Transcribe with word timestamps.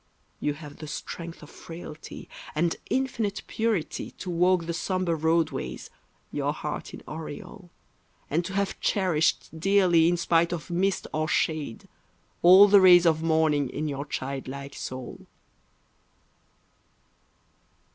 You 0.39 0.55
have 0.55 0.77
the 0.77 0.87
strength 0.87 1.43
of 1.43 1.51
frailty 1.51 2.27
and 2.55 2.75
infinite 2.89 3.43
purity 3.45 4.09
To 4.17 4.31
walk 4.31 4.65
the 4.65 4.73
sombre 4.73 5.13
roadways, 5.13 5.91
your 6.31 6.53
heart 6.53 6.91
in 6.95 7.03
aureole, 7.07 7.69
And 8.27 8.43
to 8.45 8.53
have 8.55 8.79
cherished 8.79 9.59
dearly 9.59 10.07
in 10.09 10.17
spite 10.17 10.51
of 10.53 10.71
mist 10.71 11.05
or 11.13 11.27
shade, 11.27 11.87
All 12.41 12.67
the 12.67 12.81
rays 12.81 13.05
of 13.05 13.21
morning 13.21 13.69
in 13.69 13.87
your 13.87 14.05
childlike 14.07 14.73
soul. 14.73 15.27